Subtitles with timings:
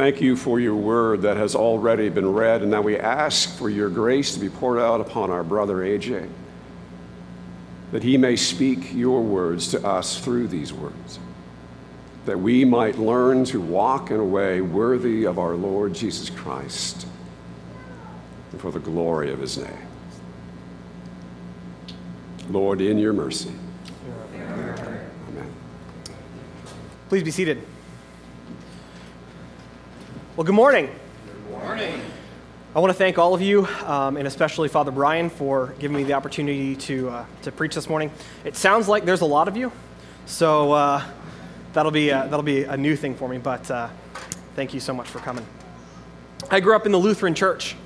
[0.00, 3.68] Thank you for your word that has already been read, and now we ask for
[3.68, 6.26] your grace to be poured out upon our brother AJ,
[7.92, 11.18] that he may speak your words to us through these words,
[12.24, 17.06] that we might learn to walk in a way worthy of our Lord Jesus Christ
[18.52, 19.86] and for the glory of his name.
[22.48, 23.52] Lord, in your mercy.
[24.34, 25.52] Amen.
[27.10, 27.62] Please be seated.
[30.40, 30.88] Well, good morning.
[31.26, 32.00] Good morning.
[32.74, 36.02] I want to thank all of you, um, and especially Father Brian, for giving me
[36.02, 38.10] the opportunity to, uh, to preach this morning.
[38.42, 39.70] It sounds like there's a lot of you,
[40.24, 41.04] so uh,
[41.74, 43.90] that'll, be, uh, that'll be a new thing for me, but uh,
[44.56, 45.44] thank you so much for coming.
[46.50, 47.76] I grew up in the Lutheran Church,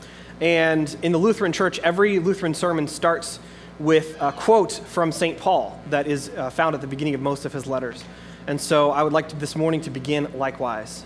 [0.40, 3.40] and in the Lutheran Church, every Lutheran sermon starts
[3.80, 5.38] with a quote from St.
[5.38, 8.04] Paul that is uh, found at the beginning of most of his letters.
[8.46, 11.04] And so I would like to, this morning to begin likewise.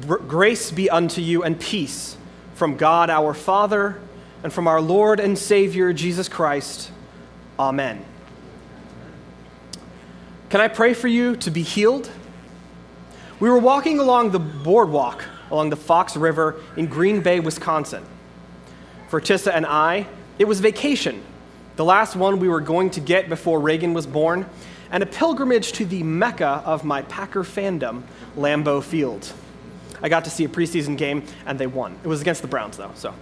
[0.00, 2.16] Grace be unto you and peace
[2.54, 4.00] from God our Father
[4.42, 6.90] and from our Lord and Savior Jesus Christ.
[7.58, 8.04] Amen.
[10.50, 12.10] Can I pray for you to be healed?
[13.40, 18.04] We were walking along the boardwalk along the Fox River in Green Bay, Wisconsin.
[19.08, 20.06] For Tissa and I,
[20.38, 21.22] it was vacation,
[21.76, 24.46] the last one we were going to get before Reagan was born,
[24.90, 28.02] and a pilgrimage to the mecca of my Packer fandom,
[28.36, 29.32] Lambeau Field.
[30.04, 31.98] I got to see a preseason game, and they won.
[32.04, 33.14] It was against the Browns, though, so.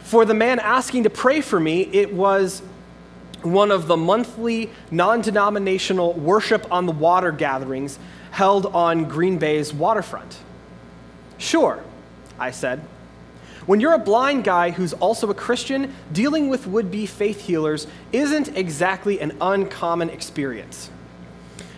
[0.00, 2.60] for the man asking to pray for me, it was
[3.40, 7.98] one of the monthly non denominational worship on the water gatherings
[8.32, 10.40] held on Green Bay's waterfront.
[11.38, 11.82] Sure,
[12.38, 12.80] I said.
[13.64, 17.86] When you're a blind guy who's also a Christian, dealing with would be faith healers
[18.12, 20.90] isn't exactly an uncommon experience.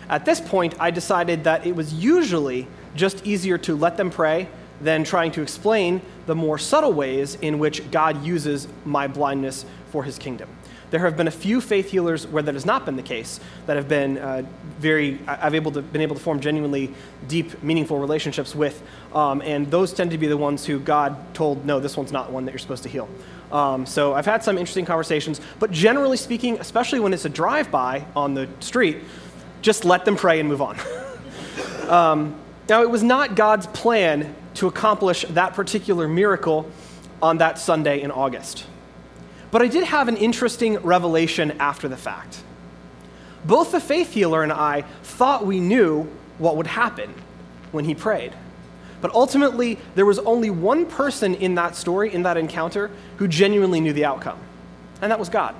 [0.09, 4.47] At this point, I decided that it was usually just easier to let them pray
[4.81, 10.03] than trying to explain the more subtle ways in which God uses my blindness for
[10.03, 10.49] his kingdom.
[10.91, 13.77] There have been a few faith healers where that has not been the case, that
[13.77, 14.43] have been uh,
[14.79, 16.93] very, I've able to, been able to form genuinely
[17.27, 18.81] deep, meaningful relationships with,
[19.13, 22.31] um, and those tend to be the ones who God told, no, this one's not
[22.31, 23.07] one that you're supposed to heal.
[23.51, 27.69] Um, so I've had some interesting conversations, but generally speaking, especially when it's a drive
[27.69, 28.97] by on the street,
[29.61, 30.77] just let them pray and move on.
[31.87, 32.35] um,
[32.69, 36.69] now, it was not God's plan to accomplish that particular miracle
[37.21, 38.65] on that Sunday in August.
[39.51, 42.43] But I did have an interesting revelation after the fact.
[43.45, 46.03] Both the faith healer and I thought we knew
[46.37, 47.13] what would happen
[47.71, 48.33] when he prayed.
[49.01, 53.79] But ultimately, there was only one person in that story, in that encounter, who genuinely
[53.79, 54.39] knew the outcome,
[55.01, 55.55] and that was God.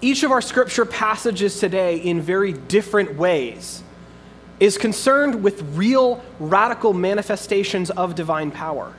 [0.00, 3.82] Each of our scripture passages today, in very different ways,
[4.62, 8.94] is concerned with real, radical manifestations of divine power.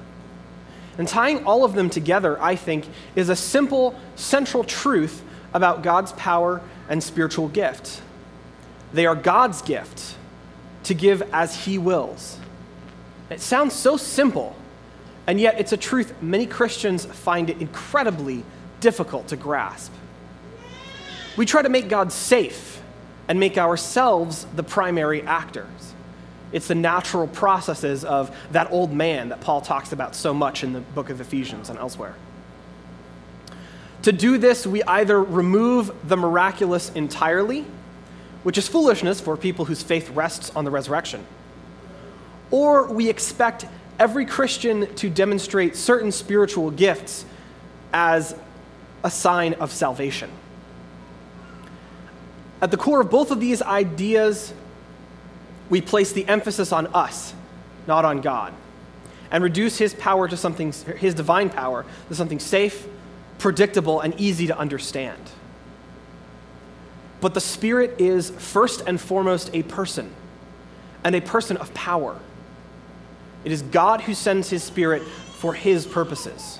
[0.97, 2.85] And tying all of them together, I think,
[3.15, 5.23] is a simple, central truth
[5.53, 8.01] about God's power and spiritual gift.
[8.91, 10.17] They are God's gift
[10.83, 12.37] to give as He wills.
[13.29, 14.57] It sounds so simple,
[15.27, 18.43] and yet it's a truth many Christians find it incredibly
[18.81, 19.93] difficult to grasp.
[21.37, 22.72] We try to make God safe
[23.27, 25.93] and make ourselves the primary actors.
[26.51, 30.73] It's the natural processes of that old man that Paul talks about so much in
[30.73, 32.15] the book of Ephesians and elsewhere.
[34.03, 37.65] To do this, we either remove the miraculous entirely,
[38.43, 41.25] which is foolishness for people whose faith rests on the resurrection,
[42.51, 43.65] or we expect
[43.97, 47.25] every Christian to demonstrate certain spiritual gifts
[47.93, 48.35] as
[49.03, 50.29] a sign of salvation.
[52.63, 54.53] At the core of both of these ideas,
[55.69, 57.33] we place the emphasis on us,
[57.87, 58.53] not on God,
[59.31, 62.87] and reduce his power to something, his divine power, to something safe,
[63.37, 65.19] predictable, and easy to understand.
[67.19, 70.15] But the Spirit is first and foremost a person,
[71.03, 72.17] and a person of power.
[73.43, 76.59] It is God who sends his Spirit for his purposes.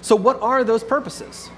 [0.00, 1.50] So, what are those purposes?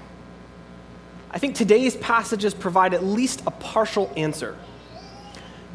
[1.31, 4.57] I think today's passages provide at least a partial answer.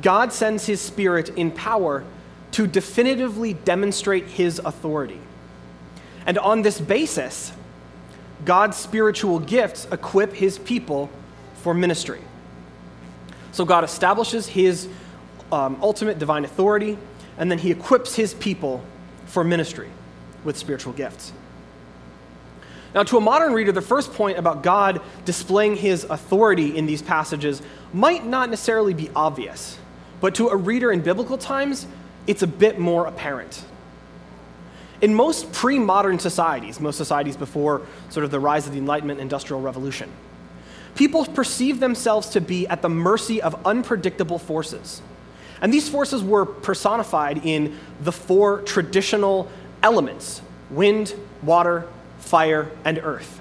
[0.03, 2.05] God sends his spirit in power
[2.53, 5.21] to definitively demonstrate his authority.
[6.27, 7.53] And on this basis,
[8.45, 11.11] God's spiritual gifts equip his people
[11.57, 12.21] for ministry.
[13.53, 14.89] So God establishes his
[15.53, 16.99] um, ultimate divine authority,
[17.39, 18.83] and then he equips his people
[19.27, 19.89] for ministry
[20.43, 21.33] with spiritual gifts.
[22.95, 27.03] Now, to a modern reader, the first point about God displaying his authority in these
[27.03, 27.61] passages
[27.93, 29.79] might not necessarily be obvious.
[30.21, 31.87] but to a reader in biblical times,
[32.27, 33.63] it's a bit more apparent.
[35.03, 39.21] In most pre modern societies, most societies before sort of the rise of the Enlightenment
[39.21, 40.09] Industrial Revolution,
[40.95, 45.03] people perceived themselves to be at the mercy of unpredictable forces.
[45.61, 49.51] And these forces were personified in the four traditional
[49.83, 51.87] elements wind, water,
[52.25, 53.41] fire, and earth.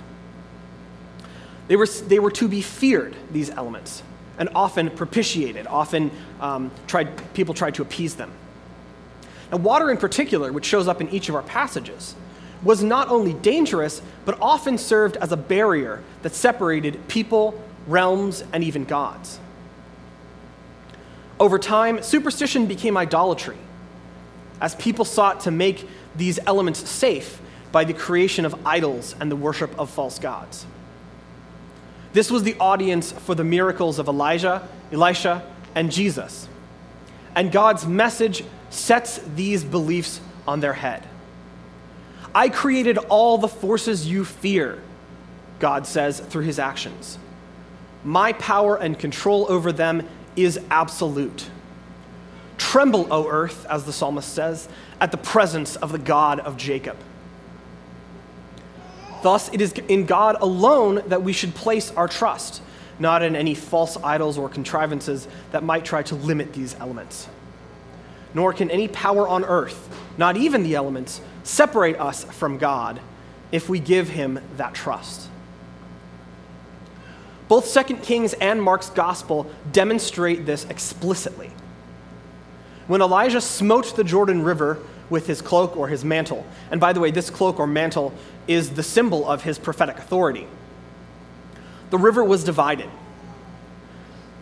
[1.67, 4.03] They were, they were to be feared, these elements,
[4.37, 5.65] and often propitiated.
[5.67, 8.31] Often um, tried, people tried to appease them.
[9.51, 12.15] And water, in particular, which shows up in each of our passages,
[12.63, 18.63] was not only dangerous, but often served as a barrier that separated people, realms, and
[18.63, 19.39] even gods.
[21.39, 23.57] Over time, superstition became idolatry,
[24.61, 27.41] as people sought to make these elements safe
[27.73, 30.65] by the creation of idols and the worship of false gods.
[32.13, 35.43] This was the audience for the miracles of Elijah, Elisha,
[35.73, 36.47] and Jesus.
[37.35, 41.03] And God's message sets these beliefs on their head.
[42.35, 44.79] I created all the forces you fear,
[45.57, 47.17] God says through his actions.
[48.03, 51.49] My power and control over them is absolute.
[52.59, 54.69] Tremble, O earth, as the psalmist says,
[55.01, 56.97] at the presence of the God of Jacob.
[59.23, 62.61] Thus, it is in God alone that we should place our trust,
[62.99, 67.27] not in any false idols or contrivances that might try to limit these elements.
[68.33, 72.99] Nor can any power on earth, not even the elements, separate us from God
[73.51, 75.29] if we give him that trust.
[77.47, 81.51] Both 2 Kings and Mark's gospel demonstrate this explicitly.
[82.87, 84.79] When Elijah smote the Jordan River
[85.09, 88.13] with his cloak or his mantle, and by the way, this cloak or mantle
[88.47, 90.47] is the symbol of his prophetic authority.
[91.89, 92.89] The river was divided.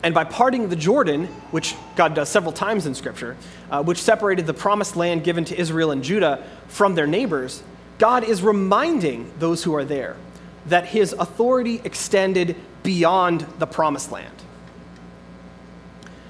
[0.03, 3.37] And by parting the Jordan, which God does several times in Scripture,
[3.69, 7.61] uh, which separated the promised land given to Israel and Judah from their neighbors,
[7.99, 10.15] God is reminding those who are there
[10.65, 14.33] that his authority extended beyond the promised land.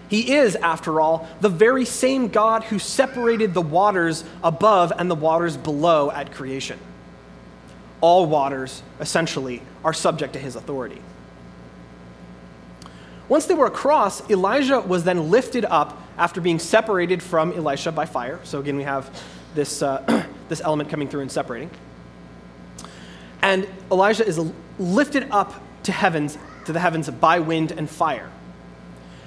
[0.09, 5.15] He is, after all, the very same God who separated the waters above and the
[5.15, 6.77] waters below at creation
[8.01, 11.01] all waters, essentially, are subject to his authority.
[13.29, 18.05] Once they were across, Elijah was then lifted up after being separated from Elisha by
[18.05, 18.39] fire.
[18.43, 19.23] So again, we have
[19.55, 21.69] this, uh, this element coming through and separating.
[23.41, 24.39] And Elijah is
[24.77, 28.29] lifted up to heavens, to the heavens by wind and fire.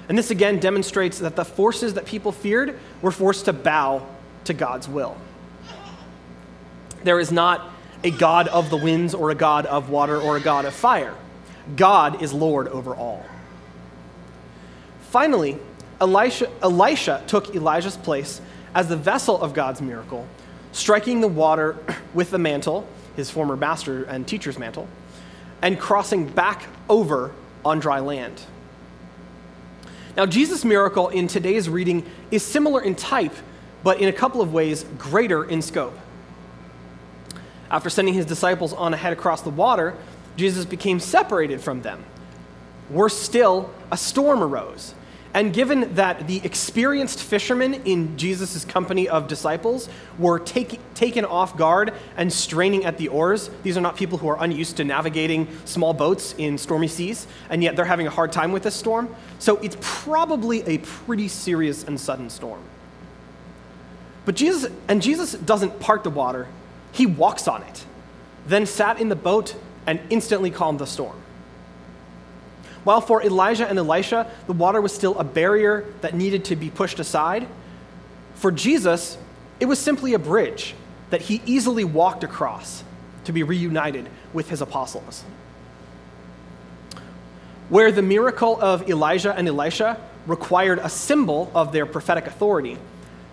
[0.07, 4.07] And this again demonstrates that the forces that people feared were forced to bow
[4.43, 5.17] to God's will.
[7.03, 7.71] There is not
[8.03, 11.15] a God of the winds or a God of water or a God of fire.
[11.75, 13.25] God is Lord over all.
[15.09, 15.57] Finally,
[15.99, 18.41] Elisha, Elisha took Elijah's place
[18.73, 20.27] as the vessel of God's miracle,
[20.71, 21.77] striking the water
[22.13, 24.87] with the mantle, his former master and teacher's mantle,
[25.61, 27.31] and crossing back over
[27.63, 28.41] on dry land.
[30.17, 33.33] Now, Jesus' miracle in today's reading is similar in type,
[33.83, 35.97] but in a couple of ways greater in scope.
[37.69, 39.95] After sending his disciples on ahead across the water,
[40.37, 42.03] Jesus became separated from them.
[42.89, 44.93] Worse still, a storm arose.
[45.35, 51.57] And given that the experienced fishermen in Jesus' company of disciples were take, taken off
[51.57, 55.49] guard and straining at the oars, these are not people who are unused to navigating
[55.65, 59.13] small boats in stormy seas, and yet they're having a hard time with this storm.
[59.39, 62.61] So it's probably a pretty serious and sudden storm.
[64.23, 66.47] But Jesus, and Jesus doesn't part the water,
[66.95, 67.85] he walks on it,
[68.47, 71.21] then sat in the boat and instantly calmed the storm.
[72.85, 76.69] While for Elijah and Elisha, the water was still a barrier that needed to be
[76.69, 77.47] pushed aside,
[78.35, 79.17] for Jesus,
[79.59, 80.73] it was simply a bridge
[81.09, 82.83] that he easily walked across
[83.25, 85.23] to be reunited with his apostles.
[87.69, 92.77] Where the miracle of Elijah and Elisha required a symbol of their prophetic authority,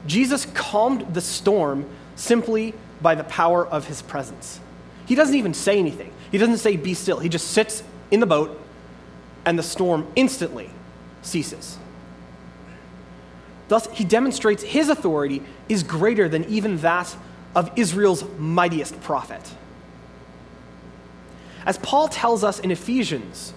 [0.06, 4.60] Jesus calmed the storm simply by the power of his presence.
[5.06, 6.12] He doesn't even say anything.
[6.30, 7.18] He doesn't say, be still.
[7.18, 8.58] He just sits in the boat,
[9.44, 10.70] and the storm instantly
[11.22, 11.78] ceases.
[13.68, 17.14] Thus, he demonstrates his authority is greater than even that
[17.54, 19.54] of Israel's mightiest prophet.
[21.64, 23.52] As Paul tells us in Ephesians,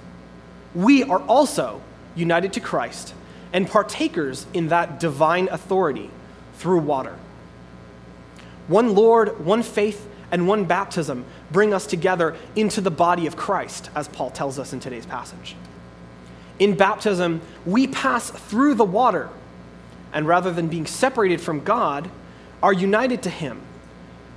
[0.73, 1.81] we are also
[2.15, 3.13] united to Christ
[3.51, 6.09] and partakers in that divine authority
[6.55, 7.17] through water.
[8.67, 13.89] One Lord, one faith, and one baptism bring us together into the body of Christ,
[13.95, 15.55] as Paul tells us in today's passage.
[16.57, 19.29] In baptism, we pass through the water,
[20.13, 22.09] and rather than being separated from God,
[22.63, 23.61] are united to Him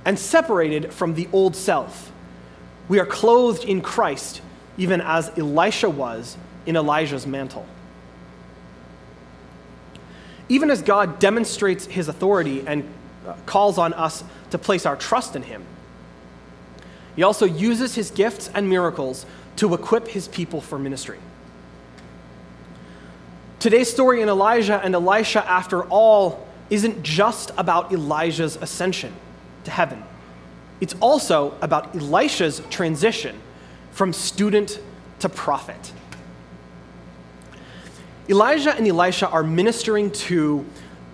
[0.05, 2.11] and separated from the old self.
[2.87, 4.41] We are clothed in Christ,
[4.77, 7.65] even as Elisha was in Elijah's mantle.
[10.47, 12.89] Even as God demonstrates his authority and
[13.45, 15.65] calls on us to place our trust in him,
[17.15, 19.25] he also uses his gifts and miracles
[19.57, 21.19] to equip his people for ministry.
[23.59, 29.13] Today's story in Elijah and Elisha, after all, isn't just about Elijah's ascension
[29.65, 30.01] to heaven.
[30.79, 33.37] It's also about Elisha's transition
[33.91, 34.79] from student
[35.19, 35.91] to prophet.
[38.29, 40.65] Elijah and Elisha are ministering to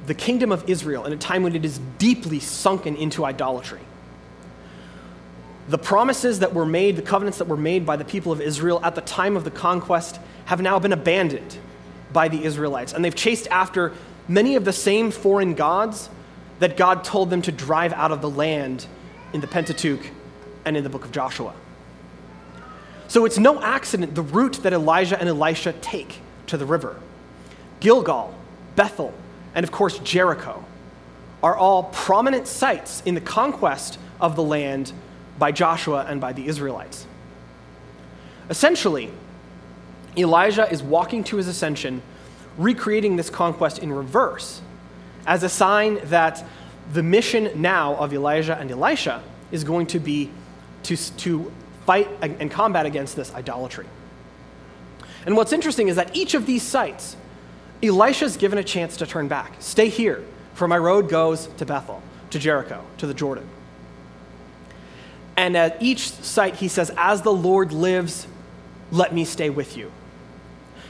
[0.07, 3.81] the kingdom of Israel in a time when it is deeply sunken into idolatry.
[5.67, 8.79] The promises that were made, the covenants that were made by the people of Israel
[8.83, 11.57] at the time of the conquest, have now been abandoned
[12.13, 12.93] by the Israelites.
[12.93, 13.93] And they've chased after
[14.27, 16.09] many of the same foreign gods
[16.59, 18.85] that God told them to drive out of the land
[19.33, 20.11] in the Pentateuch
[20.65, 21.53] and in the book of Joshua.
[23.07, 26.99] So it's no accident the route that Elijah and Elisha take to the river.
[27.79, 28.33] Gilgal,
[28.75, 29.13] Bethel,
[29.55, 30.63] and of course Jericho
[31.41, 34.91] are all prominent sites in the conquest of the land
[35.39, 37.05] by Joshua and by the Israelites.
[38.49, 39.11] Essentially,
[40.17, 42.01] Elijah is walking to his ascension,
[42.57, 44.61] recreating this conquest in reverse
[45.27, 46.43] as a sign that
[46.93, 50.29] the mission now of Elijah and Elisha is going to be
[50.83, 51.51] to, to
[51.85, 53.85] fight and combat against this idolatry.
[55.25, 57.15] And what's interesting is that each of these sites,
[57.83, 59.53] Elisha's given a chance to turn back.
[59.59, 63.47] Stay here, for my road goes to Bethel, to Jericho, to the Jordan.
[65.37, 68.27] And at each site, he says, As the Lord lives,
[68.91, 69.91] let me stay with you.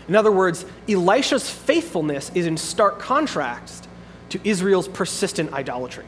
[0.08, 3.88] In other words, Elisha's faithfulness is in stark contrast
[4.30, 6.06] to Israel's persistent idolatry.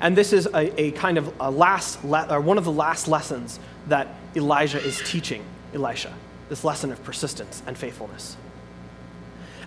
[0.00, 3.58] And this is a, a kind of a last, or one of the last lessons
[3.86, 5.44] that Elijah is teaching
[5.74, 6.12] Elisha
[6.48, 8.36] this lesson of persistence and faithfulness.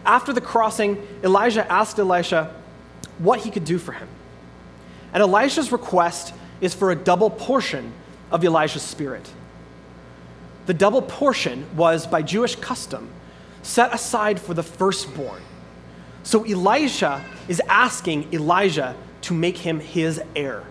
[0.06, 2.54] After the crossing, Elijah asked Elisha
[3.20, 4.08] what he could do for him.
[5.14, 7.94] And Elisha's request is for a double portion
[8.32, 9.30] of Elijah's spirit.
[10.66, 13.10] The double portion was, by Jewish custom,
[13.62, 15.42] set aside for the firstborn.
[16.24, 20.64] So Elisha is asking Elijah to make him his heir.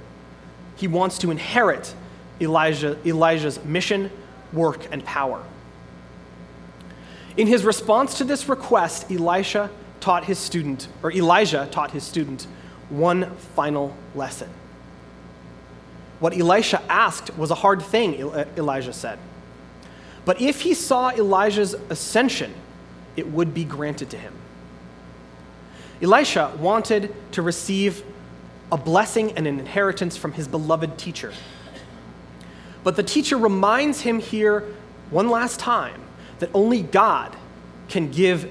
[0.76, 1.94] He wants to inherit
[2.40, 4.10] Elijah, Elijah's mission
[4.52, 5.44] work, and power.
[7.40, 9.70] In his response to this request, Elisha
[10.00, 12.46] taught his student, or Elijah taught his student,
[12.90, 14.50] one final lesson.
[16.18, 19.18] What Elisha asked was a hard thing, uh, Elijah said.
[20.26, 22.52] But if he saw Elijah's ascension,
[23.16, 24.34] it would be granted to him.
[26.02, 28.04] Elisha wanted to receive
[28.70, 31.32] a blessing and an inheritance from his beloved teacher.
[32.84, 34.66] But the teacher reminds him here
[35.08, 36.02] one last time
[36.40, 37.36] that only God
[37.88, 38.50] can give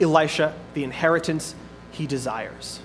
[0.00, 1.54] Elisha the inheritance
[1.90, 2.80] he desires.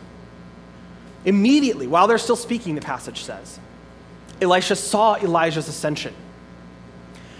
[1.25, 3.59] Immediately, while they're still speaking, the passage says,
[4.41, 6.13] Elisha saw Elijah's ascension,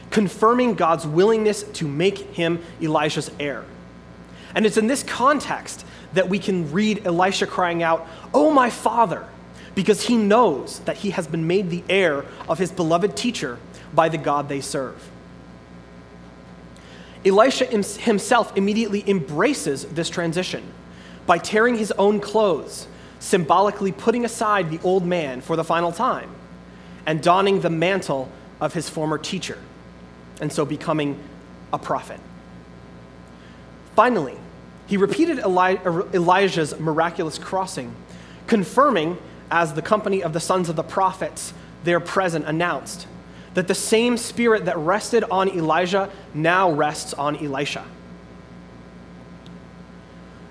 [0.09, 3.63] confirming God's willingness to make him Elijah's heir.
[4.55, 9.25] And it's in this context that we can read Elisha crying out, Oh, my father,
[9.75, 13.59] because he knows that he has been made the heir of his beloved teacher
[13.93, 15.09] by the God they serve.
[17.27, 20.63] Elisha himself immediately embraces this transition
[21.25, 22.88] by tearing his own clothes,
[23.19, 26.29] symbolically putting aside the old man for the final time,
[27.05, 28.29] and donning the mantle
[28.62, 29.57] of his former teacher,
[30.39, 31.19] and so becoming
[31.74, 32.19] a prophet.
[33.96, 34.38] Finally,
[34.86, 35.77] he repeated Eli-
[36.13, 37.93] Elijah's miraculous crossing,
[38.46, 39.17] confirming
[39.51, 41.53] as the company of the sons of the prophets
[41.84, 43.07] there present announced
[43.57, 47.83] that the same spirit that rested on Elijah now rests on Elisha.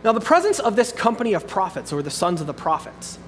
[0.03, 3.21] Now, the presence of this company of prophets, or the sons of the prophets,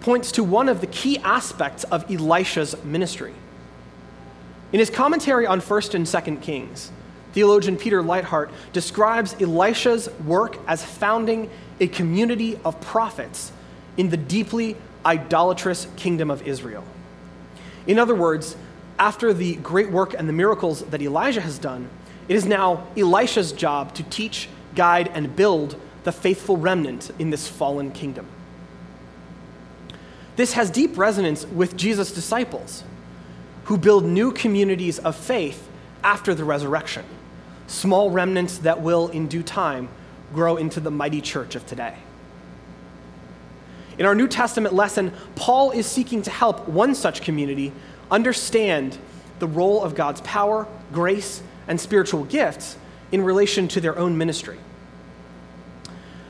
[0.00, 3.32] points to one of the key aspects of Elisha's ministry.
[4.74, 6.92] In his commentary on 1st and 2nd Kings,
[7.32, 11.48] theologian Peter Leithart describes Elisha's work as founding
[11.80, 13.52] a community of prophets
[13.96, 16.84] in the deeply idolatrous kingdom of Israel.
[17.86, 18.54] In other words,
[18.98, 21.88] after the great work and the miracles that Elijah has done,
[22.28, 27.48] it is now Elisha's job to teach, guide, and build the faithful remnant in this
[27.48, 28.26] fallen kingdom.
[30.36, 32.84] This has deep resonance with Jesus' disciples,
[33.64, 35.68] who build new communities of faith
[36.04, 37.04] after the resurrection,
[37.66, 39.88] small remnants that will, in due time,
[40.32, 41.94] grow into the mighty church of today.
[43.98, 47.72] In our New Testament lesson, Paul is seeking to help one such community
[48.10, 48.98] understand
[49.38, 52.76] the role of God's power, grace, and spiritual gifts
[53.12, 54.58] in relation to their own ministry.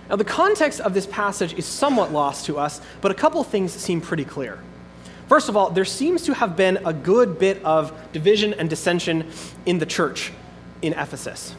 [0.08, 3.73] Now, the context of this passage is somewhat lost to us, but a couple things
[3.73, 4.58] seem pretty clear.
[5.28, 9.30] First of all, there seems to have been a good bit of division and dissension
[9.66, 10.32] in the church
[10.80, 11.54] in Ephesus.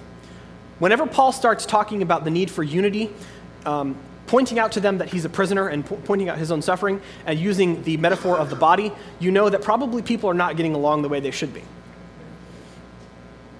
[0.80, 3.12] Whenever Paul starts talking about the need for unity,
[3.66, 3.96] um,
[4.30, 7.02] pointing out to them that he's a prisoner and po- pointing out his own suffering,
[7.26, 10.76] and using the metaphor of the body, you know that probably people are not getting
[10.76, 11.64] along the way they should be.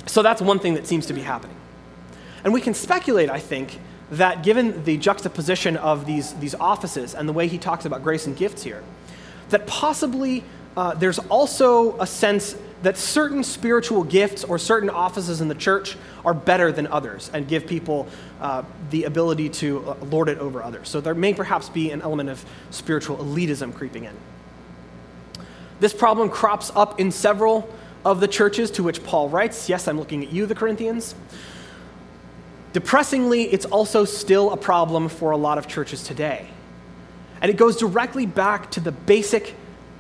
[0.06, 1.56] So that's one thing that seems to be happening.
[2.44, 3.80] And we can speculate, I think,
[4.12, 8.28] that given the juxtaposition of these, these offices and the way he talks about grace
[8.28, 8.84] and gifts here,
[9.50, 10.44] that possibly
[10.78, 15.98] uh, there's also a sense that certain spiritual gifts or certain offices in the church
[16.24, 18.08] are better than others and give people
[18.40, 20.88] uh, the ability to uh, lord it over others.
[20.88, 24.16] So there may perhaps be an element of spiritual elitism creeping in.
[25.80, 27.70] This problem crops up in several
[28.06, 29.68] of the churches to which Paul writes.
[29.68, 31.16] Yes, I'm looking at you, the Corinthians.
[32.72, 36.48] Depressingly, it's also still a problem for a lot of churches today.
[37.42, 39.56] And it goes directly back to the basic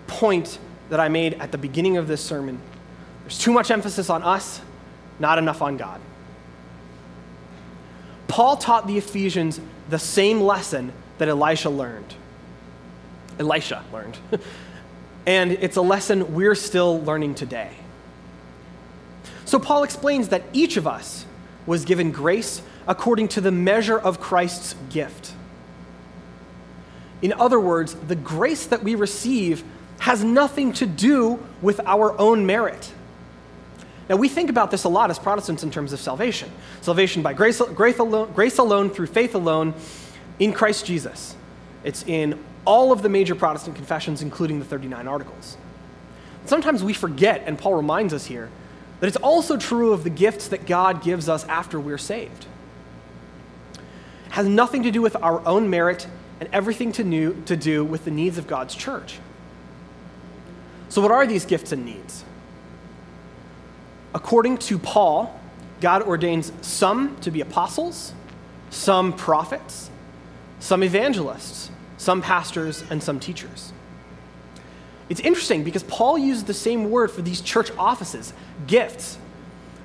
[0.07, 0.59] point
[0.89, 2.59] that I made at the beginning of this sermon.
[3.23, 4.61] There's too much emphasis on us,
[5.19, 6.01] not enough on God.
[8.27, 12.13] Paul taught the Ephesians the same lesson that Elisha learned.
[13.39, 14.17] Elisha learned.
[15.25, 17.71] and it's a lesson we're still learning today.
[19.45, 21.25] So Paul explains that each of us
[21.65, 25.33] was given grace according to the measure of Christ's gift.
[27.21, 29.63] In other words, the grace that we receive
[29.99, 32.91] has nothing to do with our own merit.
[34.09, 36.49] Now, we think about this a lot as Protestants in terms of salvation
[36.81, 39.75] salvation by grace, grace, alone, grace alone, through faith alone,
[40.39, 41.35] in Christ Jesus.
[41.83, 45.57] It's in all of the major Protestant confessions, including the 39 Articles.
[46.45, 48.49] Sometimes we forget, and Paul reminds us here,
[48.99, 52.47] that it's also true of the gifts that God gives us after we're saved.
[54.25, 56.07] It has nothing to do with our own merit
[56.39, 59.19] and everything to, new, to do with the needs of God's church.
[60.89, 62.23] So, what are these gifts and needs?
[64.13, 65.39] According to Paul,
[65.81, 68.13] God ordains some to be apostles,
[68.71, 69.91] some prophets,
[70.59, 73.71] some evangelists, some pastors, and some teachers.
[75.09, 78.33] It's interesting because Paul uses the same word for these church offices,
[78.67, 79.17] gifts,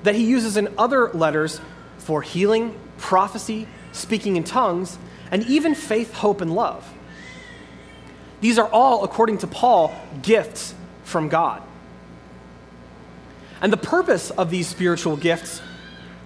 [0.02, 1.60] that he uses in other letters
[1.98, 4.98] for healing, prophecy, speaking in tongues,
[5.30, 6.92] and even faith, hope, and love.
[8.40, 10.74] These are all, according to Paul, gifts
[11.14, 11.62] from God.
[13.60, 15.62] And the purpose of these spiritual gifts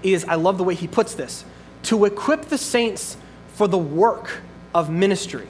[0.03, 1.45] is, I love the way he puts this,
[1.83, 3.19] to equip the saints
[3.53, 4.41] for the work
[4.75, 5.49] of ministry,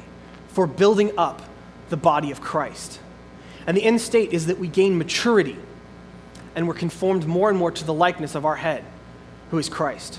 [0.48, 1.40] for building up
[1.88, 2.98] the body of Christ.
[3.64, 5.57] And the end state is that we gain maturity
[6.57, 8.85] and we're conformed more and more to the likeness of our head,
[9.53, 10.18] who is Christ.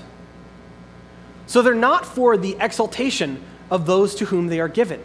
[1.46, 5.02] So they're not for the exaltation of those to whom they are given.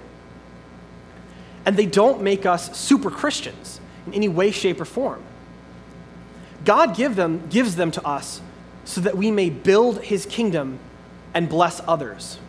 [1.66, 5.24] And they don't make us super Christians in any way, shape, or form.
[6.64, 8.42] God give them, gives them to us
[8.84, 10.80] so that we may build his kingdom
[11.34, 12.40] and bless others.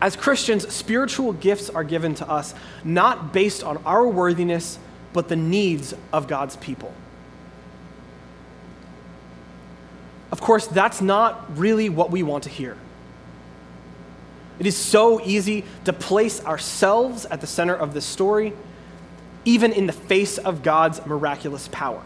[0.00, 4.78] As Christians, spiritual gifts are given to us not based on our worthiness,
[5.12, 6.94] but the needs of God's people.
[10.32, 12.76] Of course, that's not really what we want to hear.
[14.58, 18.52] It is so easy to place ourselves at the center of this story,
[19.44, 22.02] even in the face of God's miraculous power.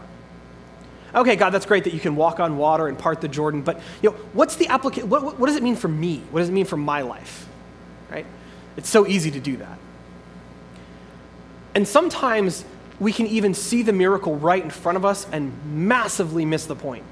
[1.13, 3.79] Okay, God, that's great that you can walk on water and part the Jordan, but
[4.01, 5.09] you know, what's the application?
[5.09, 6.21] What, what does it mean for me?
[6.31, 7.47] What does it mean for my life?
[8.09, 8.25] right?
[8.77, 9.77] It's so easy to do that.
[11.73, 12.63] And sometimes
[12.99, 16.75] we can even see the miracle right in front of us and massively miss the
[16.75, 17.03] point.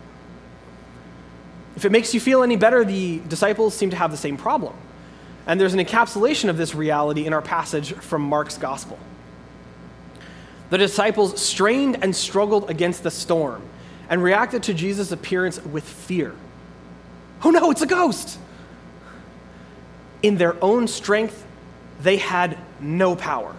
[1.76, 4.76] If it makes you feel any better, the disciples seem to have the same problem.
[5.46, 8.98] And there's an encapsulation of this reality in our passage from Mark's gospel.
[10.74, 13.62] The disciples strained and struggled against the storm
[14.10, 16.34] and reacted to Jesus' appearance with fear.
[17.44, 18.40] Oh no, it's a ghost!
[20.24, 21.46] in their own strength,
[22.02, 23.56] they had no power.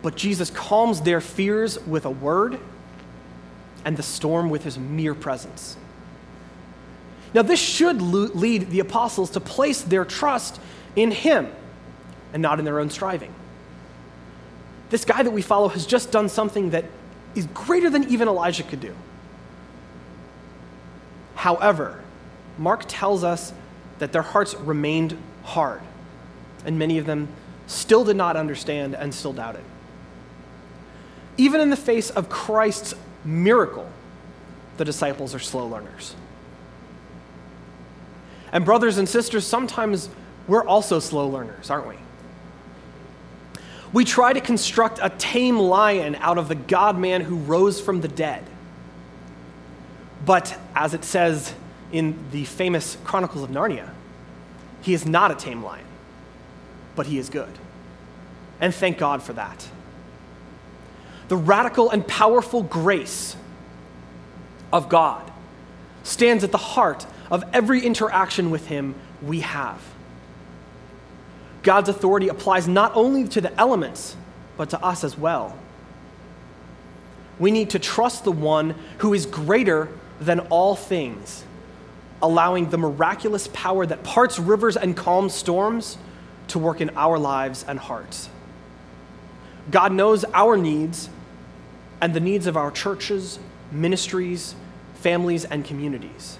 [0.00, 2.58] But Jesus calms their fears with a word
[3.84, 5.76] and the storm with his mere presence.
[7.34, 10.58] Now, this should lead the apostles to place their trust
[10.96, 11.52] in him
[12.32, 13.34] and not in their own striving.
[14.92, 16.84] This guy that we follow has just done something that
[17.34, 18.94] is greater than even Elijah could do.
[21.34, 21.98] However,
[22.58, 23.54] Mark tells us
[24.00, 25.80] that their hearts remained hard,
[26.66, 27.28] and many of them
[27.66, 29.64] still did not understand and still doubted.
[31.38, 32.92] Even in the face of Christ's
[33.24, 33.90] miracle,
[34.76, 36.14] the disciples are slow learners.
[38.52, 40.10] And, brothers and sisters, sometimes
[40.46, 41.96] we're also slow learners, aren't we?
[43.92, 48.00] We try to construct a tame lion out of the God man who rose from
[48.00, 48.44] the dead.
[50.24, 51.54] But as it says
[51.90, 53.90] in the famous Chronicles of Narnia,
[54.80, 55.84] he is not a tame lion,
[56.96, 57.52] but he is good.
[58.60, 59.68] And thank God for that.
[61.28, 63.36] The radical and powerful grace
[64.72, 65.30] of God
[66.02, 69.80] stands at the heart of every interaction with him we have.
[71.62, 74.16] God's authority applies not only to the elements,
[74.56, 75.56] but to us as well.
[77.38, 79.88] We need to trust the one who is greater
[80.20, 81.44] than all things,
[82.20, 85.98] allowing the miraculous power that parts rivers and calms storms
[86.48, 88.28] to work in our lives and hearts.
[89.70, 91.08] God knows our needs
[92.00, 93.38] and the needs of our churches,
[93.70, 94.54] ministries,
[94.94, 96.38] families, and communities.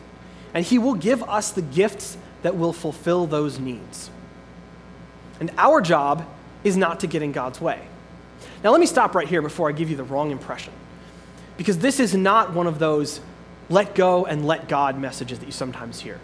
[0.55, 4.11] And He will give us the gifts that will fulfill those needs.
[5.43, 6.25] And our job
[6.63, 7.81] is not to get in God's way.
[8.63, 10.73] Now, let me stop right here before I give you the wrong impression.
[11.57, 13.21] Because this is not one of those
[13.69, 16.21] let go and let God messages that you sometimes hear.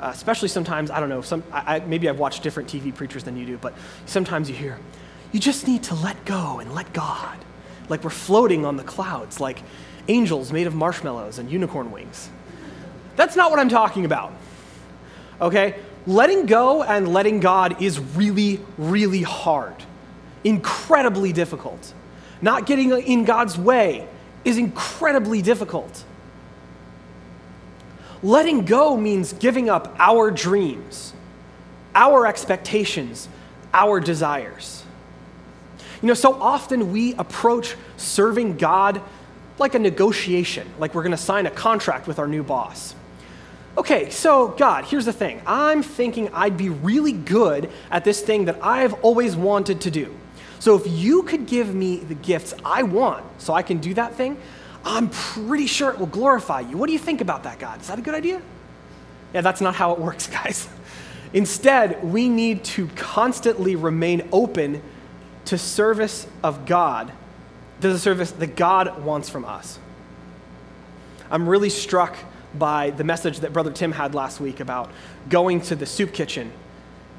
[0.00, 3.36] Uh, especially sometimes, I don't know, some, I, maybe I've watched different TV preachers than
[3.36, 3.74] you do, but
[4.06, 4.78] sometimes you hear,
[5.32, 7.36] you just need to let go and let God.
[7.90, 9.62] Like we're floating on the clouds, like
[10.08, 12.30] angels made of marshmallows and unicorn wings.
[13.16, 14.32] That's not what I'm talking about.
[15.42, 15.74] Okay?
[16.06, 19.74] Letting go and letting God is really, really hard,
[20.44, 21.92] incredibly difficult.
[22.40, 24.06] Not getting in God's way
[24.44, 26.04] is incredibly difficult.
[28.22, 31.12] Letting go means giving up our dreams,
[31.94, 33.28] our expectations,
[33.74, 34.84] our desires.
[36.00, 39.02] You know, so often we approach serving God
[39.58, 42.94] like a negotiation, like we're going to sign a contract with our new boss.
[43.78, 45.42] Okay, so God, here's the thing.
[45.46, 50.14] I'm thinking I'd be really good at this thing that I've always wanted to do.
[50.60, 54.14] So if you could give me the gifts I want so I can do that
[54.14, 54.38] thing,
[54.84, 56.78] I'm pretty sure it will glorify you.
[56.78, 57.80] What do you think about that, God?
[57.80, 58.40] Is that a good idea?
[59.34, 60.68] Yeah, that's not how it works, guys.
[61.32, 64.80] Instead, we need to constantly remain open
[65.46, 67.12] to service of God,
[67.82, 69.78] to the service that God wants from us.
[71.30, 72.16] I'm really struck
[72.58, 74.90] by the message that Brother Tim had last week about
[75.28, 76.52] going to the soup kitchen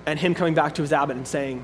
[0.06, 1.64] and him coming back to his abbot and saying,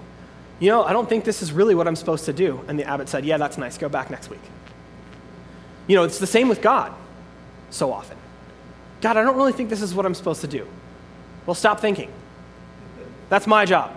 [0.59, 2.63] You know, I don't think this is really what I'm supposed to do.
[2.67, 3.77] And the abbot said, Yeah, that's nice.
[3.77, 4.41] Go back next week.
[5.87, 6.93] You know, it's the same with God
[7.69, 8.17] so often.
[9.01, 10.67] God, I don't really think this is what I'm supposed to do.
[11.45, 12.11] Well, stop thinking.
[13.29, 13.91] That's my job.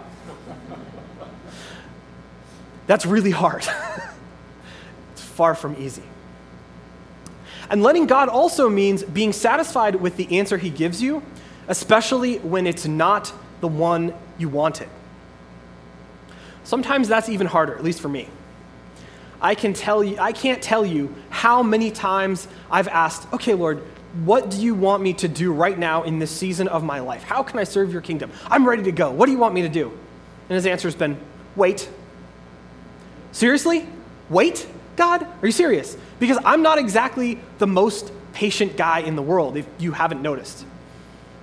[2.87, 3.67] That's really hard.
[5.13, 6.03] it's far from easy.
[7.71, 11.23] And letting God also means being satisfied with the answer He gives you,
[11.69, 14.89] especially when it's not the one you wanted.
[16.65, 18.29] Sometimes that's even harder, at least for me.
[19.41, 23.83] I can tell you, I can't tell you how many times I've asked, okay, Lord,
[24.25, 27.23] what do you want me to do right now in this season of my life?
[27.23, 28.31] How can I serve your kingdom?
[28.47, 29.11] I'm ready to go.
[29.11, 29.91] What do you want me to do?
[30.49, 31.19] And his answer has been,
[31.55, 31.89] wait.
[33.33, 33.87] Seriously?
[34.31, 34.67] Wait,
[34.97, 35.27] God?
[35.43, 35.97] Are you serious?
[36.19, 40.65] Because I'm not exactly the most patient guy in the world, if you haven't noticed.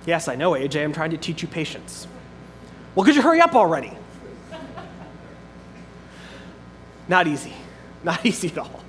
[0.06, 2.06] Yes, I know, AJ, I'm trying to teach you patience.
[2.94, 3.92] Well, could you hurry up already?
[7.08, 7.52] not easy.
[8.02, 8.80] Not easy at all.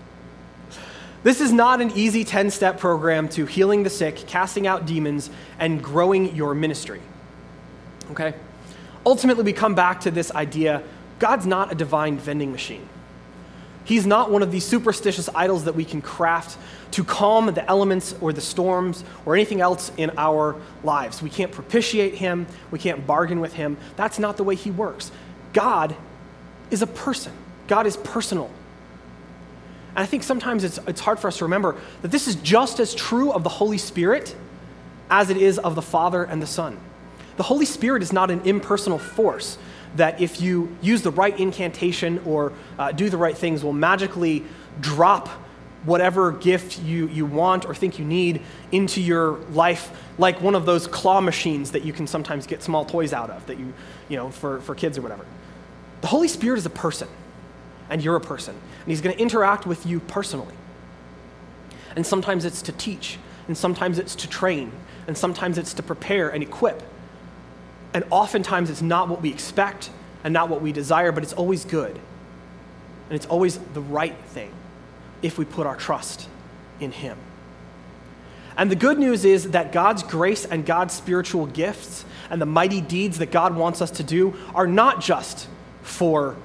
[1.23, 5.31] This is not an easy 10 step program to healing the sick, casting out demons,
[5.57, 7.01] and growing your ministry.
[8.11, 8.35] Okay?
[9.05, 10.83] Ultimately, we come back to this idea
[11.17, 12.87] God's not a divine vending machine.
[13.85, 16.57] He's not one of these superstitious idols that we can craft
[16.91, 21.21] to calm the elements or the storms or anything else in our lives.
[21.21, 23.77] We can't propitiate him, we can't bargain with him.
[23.95, 25.11] That's not the way he works.
[25.53, 25.95] God
[26.71, 27.31] is a person,
[27.67, 28.49] God is personal.
[29.89, 32.79] And I think sometimes it's, it's hard for us to remember that this is just
[32.79, 34.35] as true of the Holy Spirit
[35.09, 36.77] as it is of the Father and the Son.
[37.37, 39.57] The Holy Spirit is not an impersonal force
[39.95, 44.43] that if you use the right incantation or uh, do the right things will magically
[44.79, 45.27] drop
[45.85, 50.65] whatever gift you, you want or think you need into your life like one of
[50.65, 53.73] those claw machines that you can sometimes get small toys out of that you
[54.09, 55.25] you know for, for kids or whatever
[56.01, 57.07] the holy spirit is a person
[57.89, 60.55] and you're a person and he's going to interact with you personally
[61.95, 64.71] and sometimes it's to teach and sometimes it's to train,
[65.07, 66.81] and sometimes it's to prepare and equip.
[67.95, 69.89] And oftentimes it's not what we expect
[70.25, 71.95] and not what we desire, but it's always good.
[71.95, 74.51] And it's always the right thing
[75.21, 76.27] if we put our trust
[76.81, 77.17] in Him.
[78.57, 82.81] And the good news is that God's grace and God's spiritual gifts and the mighty
[82.81, 85.47] deeds that God wants us to do are not just
[85.81, 86.35] for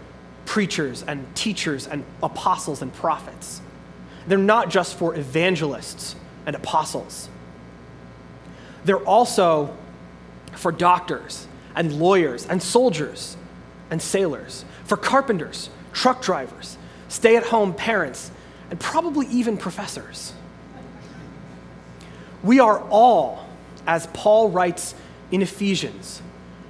[0.47, 3.61] preachers and teachers and apostles and prophets.
[4.29, 6.15] They're not just for evangelists
[6.47, 7.29] and apostles.
[8.85, 9.77] They're also
[10.53, 13.37] for doctors and lawyers and soldiers
[13.91, 16.77] and sailors, for carpenters, truck drivers,
[17.09, 18.31] stay at home parents,
[18.71, 20.33] and probably even professors.
[22.43, 23.47] We are all,
[23.87, 24.95] as Paul writes
[25.31, 26.23] in Ephesians,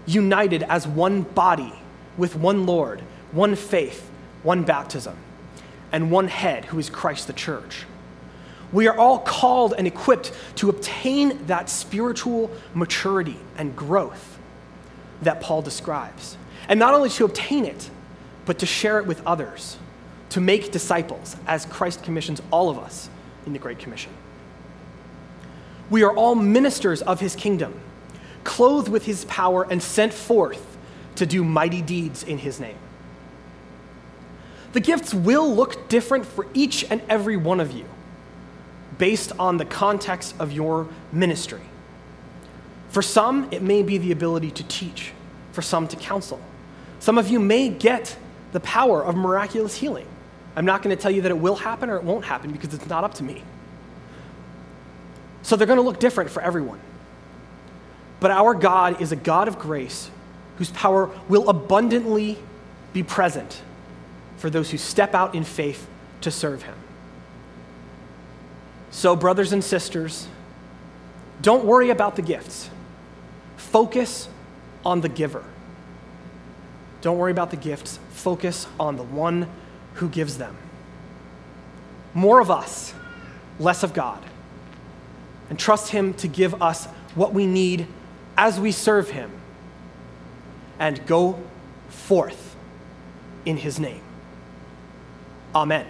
[0.07, 1.73] united as one body
[2.17, 3.01] with one Lord,
[3.33, 4.11] one faith,
[4.43, 5.17] one baptism,
[5.93, 7.85] and one head who is Christ the church.
[8.73, 14.39] We are all called and equipped to obtain that spiritual maturity and growth
[15.23, 16.37] that Paul describes.
[16.69, 17.91] And not only to obtain it,
[18.47, 19.77] but to share it with others,
[20.31, 23.11] to make disciples, as Christ commissions all of us
[23.45, 24.13] in the Great Commission.
[25.91, 27.81] We are all ministers of his kingdom,
[28.45, 30.79] clothed with his power and sent forth
[31.17, 32.79] to do mighty deeds in his name.
[34.73, 37.85] The gifts will look different for each and every one of you
[39.01, 41.63] based on the context of your ministry.
[42.91, 45.13] For some, it may be the ability to teach,
[45.53, 46.39] for some, to counsel.
[46.99, 48.15] Some of you may get
[48.53, 50.07] the power of miraculous healing.
[50.55, 52.75] I'm not going to tell you that it will happen or it won't happen because
[52.75, 53.43] it's not up to me.
[55.43, 56.81] So they're going to look different for everyone.
[58.21, 60.11] But our God is a God of grace
[60.59, 62.37] whose power will abundantly
[62.93, 63.63] be present
[64.37, 65.89] for those who step out in faith
[66.21, 66.75] to serve him.
[68.91, 70.27] So, brothers and sisters,
[71.43, 72.69] don't worry about the gifts.
[73.57, 74.29] Focus
[74.85, 75.45] on the giver.
[77.01, 77.99] Don't worry about the gifts.
[78.11, 79.49] Focus on the one
[79.95, 80.57] who gives them.
[82.15, 82.93] More of us,
[83.59, 84.25] less of God
[85.51, 87.87] and trust Him to give us what we need
[88.39, 89.31] as we serve Him
[90.79, 91.39] and go
[91.91, 92.57] forth
[93.45, 94.01] in His name.
[95.55, 95.87] Amen.